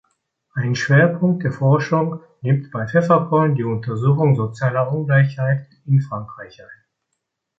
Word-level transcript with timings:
Einen 0.55 0.75
Schwerpunkt 0.75 1.43
der 1.43 1.51
Forschung 1.51 2.21
nimmt 2.41 2.71
bei 2.71 2.87
Pfefferkorn 2.87 3.53
die 3.53 3.63
Untersuchung 3.65 4.35
sozialer 4.35 4.91
Ungleichheit 4.91 5.67
in 5.85 6.01
Frankreich 6.01 6.59
ein. 6.59 6.85